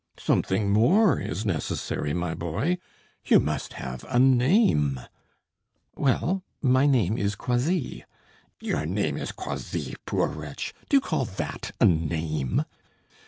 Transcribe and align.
"Something 0.17 0.71
more 0.71 1.19
is 1.19 1.45
necessary, 1.45 2.11
my 2.11 2.33
boy; 2.33 2.79
you 3.23 3.39
must 3.39 3.73
have 3.73 4.03
a 4.09 4.17
name." 4.17 4.99
"Well! 5.95 6.43
my 6.59 6.87
name 6.87 7.19
is 7.19 7.35
Croisilles." 7.35 8.05
"Your 8.59 8.87
name 8.87 9.15
is 9.15 9.31
Croisilles, 9.31 9.97
poor 10.07 10.27
wretch! 10.29 10.73
Do 10.89 10.97
you 10.97 11.01
call 11.01 11.25
that 11.25 11.69
a 11.79 11.85
name?" 11.85 12.65